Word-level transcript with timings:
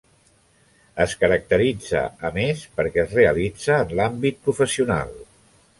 Es 1.05 1.13
caracteritza, 1.23 2.01
a 2.31 2.33
més, 2.39 2.65
perquè 2.81 3.05
es 3.05 3.15
realitza 3.19 3.79
en 3.85 3.97
l'àmbit 4.01 4.45
professional. 4.49 5.19